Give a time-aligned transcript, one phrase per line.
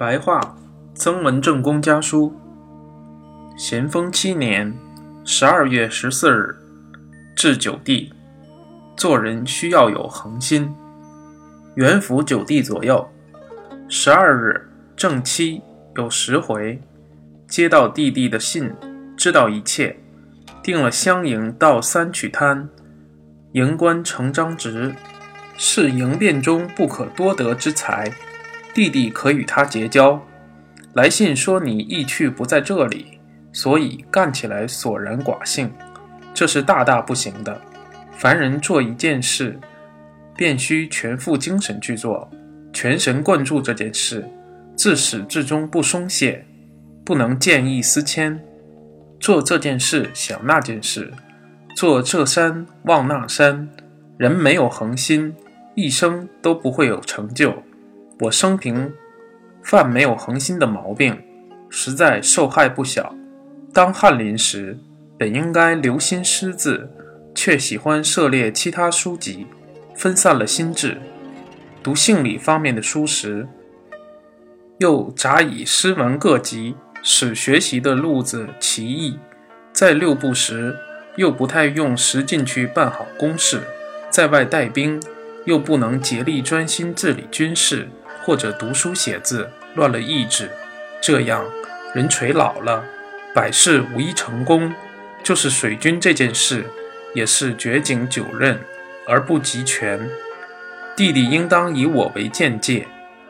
[0.00, 0.56] 白话，
[0.94, 2.34] 曾文正公家书。
[3.54, 4.74] 咸丰七年
[5.26, 6.56] 十二月十四日，
[7.36, 8.10] 至九地。
[8.96, 10.74] 做人需要有恒心。
[11.74, 13.06] 元府九地左右。
[13.90, 15.60] 十二日正七
[15.96, 16.80] 有十回，
[17.46, 18.72] 接到弟弟的信，
[19.18, 20.00] 知道一切，
[20.62, 22.66] 定了相迎到三曲滩。
[23.52, 24.94] 营官成张直，
[25.58, 28.10] 是营变中不可多得之才。
[28.74, 30.20] 弟弟可与他结交。
[30.94, 33.20] 来信说你意趣不在这里，
[33.52, 35.72] 所以干起来索然寡幸，
[36.34, 37.60] 这是大大不行的。
[38.16, 39.58] 凡人做一件事，
[40.36, 42.28] 便需全副精神去做，
[42.72, 44.28] 全神贯注这件事，
[44.76, 46.44] 自始至终不松懈，
[47.04, 48.40] 不能见异思迁。
[49.20, 51.12] 做这件事想那件事，
[51.76, 53.68] 做这山望那山，
[54.18, 55.34] 人没有恒心，
[55.74, 57.62] 一生都不会有成就。
[58.20, 58.92] 我生平
[59.62, 61.18] 犯没有恒心的毛病，
[61.70, 63.14] 实在受害不小。
[63.72, 64.78] 当翰林时，
[65.18, 66.90] 本应该留心识字，
[67.34, 69.46] 却喜欢涉猎其他书籍，
[69.94, 70.98] 分散了心智。
[71.82, 73.48] 读性理方面的书时，
[74.80, 79.18] 又杂以诗文各集，使学习的路子奇异。
[79.72, 80.76] 在六部时，
[81.16, 83.62] 又不太用时进去办好公事，
[84.10, 85.00] 在外带兵，
[85.46, 87.88] 又不能竭力专心治理军事。
[88.30, 90.48] 或者读书写字乱了意志，
[91.02, 91.44] 这样
[91.96, 92.84] 人垂老了，
[93.34, 94.72] 百事无一成功。
[95.24, 96.64] 就是水军这件事，
[97.12, 98.60] 也是绝景久任
[99.04, 100.08] 而不及全。
[100.94, 102.86] 弟弟应当以我为鉴戒，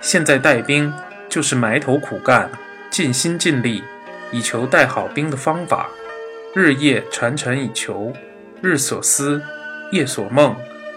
[0.00, 0.94] 现在带兵
[1.28, 2.48] 就是埋头苦干，
[2.88, 3.82] 尽心尽力，
[4.30, 5.88] 以求带好兵的方法。
[6.54, 8.12] 日夜沉沉以求，
[8.62, 9.42] 日所思，
[9.90, 10.54] 夜所梦，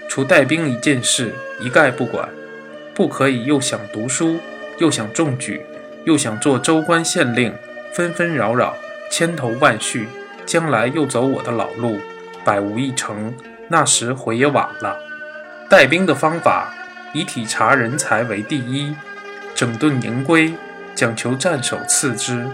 [0.08, 2.30] 除带兵一件事，一概不管。
[2.98, 4.40] 不可以又想读书，
[4.80, 5.62] 又想中举，
[6.04, 7.54] 又想做州官县令，
[7.94, 8.76] 纷纷扰扰，
[9.12, 10.08] 千头万绪，
[10.48, 12.00] 将来又走我的老路，
[12.44, 13.32] 百无一成。
[13.68, 14.98] 那时回也晚了。
[15.70, 16.74] 带兵的方法，
[17.14, 18.96] 以体察人才为第一，
[19.54, 20.56] 整顿营规，
[20.96, 22.46] 讲求战守次之。《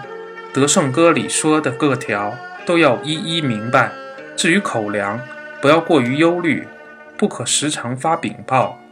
[0.53, 3.93] 德胜歌》里说的各条都要一一明白。
[4.35, 5.21] 至于口粮，
[5.61, 6.67] 不要过于忧虑，
[7.15, 8.82] 不可时常发禀报。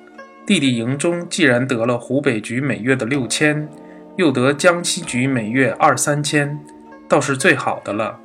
[0.46, 3.70] 弟弟营中既然得了湖北局每月的六千，
[4.18, 6.60] 又得江西局每月二三千，
[7.08, 8.20] 倒是最好的了。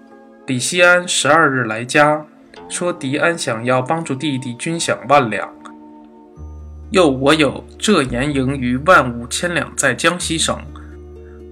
[0.46, 2.24] 李希安十二日来家，
[2.68, 5.48] 说狄安想要帮助弟弟军饷万两，
[6.90, 10.58] 又我有浙盐营余万五千两在江西省。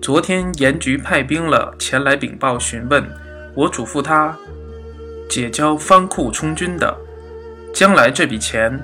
[0.01, 3.05] 昨天盐局派兵了前来禀报询问，
[3.55, 4.37] 我嘱咐他
[5.29, 6.97] 解交藩库充军的，
[7.73, 8.83] 将来这笔钱。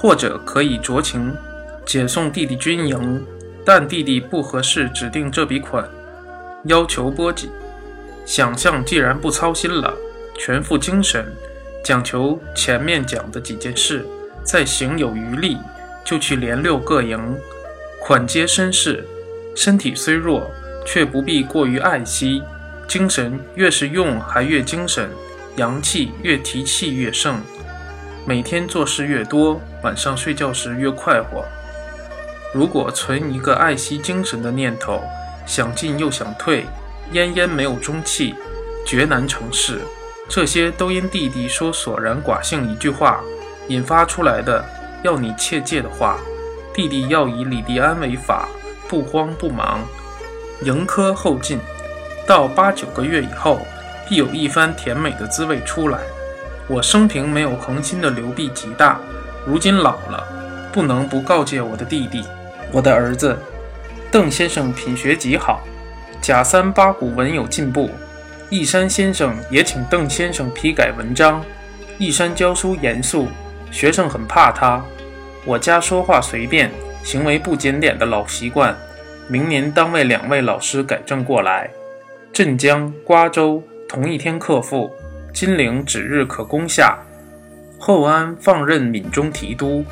[0.00, 1.36] 或者可以酌情
[1.84, 3.22] 解送弟弟军营，
[3.66, 5.86] 但弟弟不合适指定这笔款，
[6.64, 7.50] 要求拨给。
[8.24, 9.92] 想象既然不操心了，
[10.38, 11.30] 全副精神，
[11.84, 14.06] 讲求前面讲的几件事，
[14.42, 15.58] 再行有余力，
[16.02, 17.36] 就去连六各营，
[18.00, 19.06] 款皆绅士，
[19.54, 20.50] 身体虽弱，
[20.86, 22.42] 却不必过于爱惜，
[22.88, 25.10] 精神越是用还越精神，
[25.56, 27.38] 阳气越提气越盛。
[28.26, 31.44] 每天做事越多，晚上睡觉时越快活。
[32.52, 35.02] 如果存一个爱惜精神的念头，
[35.46, 36.66] 想进又想退，
[37.12, 38.34] 奄奄没有中气，
[38.86, 39.80] 绝难成事。
[40.28, 43.20] 这些都因弟弟说“索然寡幸”一句话
[43.68, 44.64] 引发出来的，
[45.02, 46.18] 要你切戒的话。
[46.74, 48.48] 弟弟要以李迪安为法，
[48.86, 49.80] 不慌不忙，
[50.62, 51.58] 迎科后进，
[52.26, 53.60] 到八九个月以后，
[54.08, 56.00] 必有一番甜美的滋味出来。
[56.70, 59.00] 我生平没有恒心的流弊极大，
[59.44, 60.24] 如今老了，
[60.72, 62.22] 不能不告诫我的弟弟，
[62.70, 63.36] 我的儿子，
[64.08, 65.64] 邓先生品学极好，
[66.20, 67.90] 甲三八股文有进步。
[68.50, 71.44] 义山先生也请邓先生批改文章。
[71.98, 73.26] 义山教书严肃，
[73.72, 74.80] 学生很怕他。
[75.44, 76.70] 我家说话随便，
[77.02, 78.76] 行为不检点的老习惯，
[79.26, 81.68] 明年当为两位老师改正过来。
[82.32, 84.88] 镇江、瓜州同一天克复。
[85.32, 86.98] 金陵指日可攻下，
[87.78, 89.84] 后安放任闽中提督，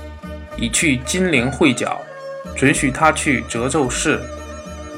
[0.56, 2.00] 已去金陵会剿，
[2.56, 4.20] 准许他去折奏事。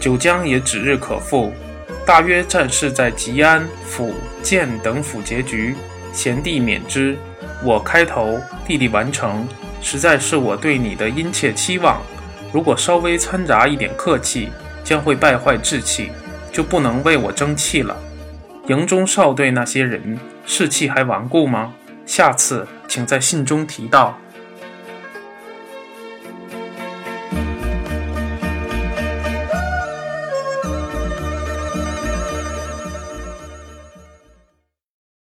[0.00, 1.52] 九江也指日可复，
[2.06, 5.74] 大约战事在吉安、府、建等府结局，
[6.12, 7.16] 贤弟免之。
[7.62, 9.46] 我开头，弟弟完成，
[9.82, 12.00] 实在是我对你的殷切期望。
[12.52, 14.48] 如果稍微掺杂一点客气，
[14.82, 16.10] 将会败坏志气，
[16.50, 17.94] 就不能为我争气了。
[18.70, 21.74] 营中少队那些人士气还顽固吗？
[22.06, 24.16] 下次请在信中提到。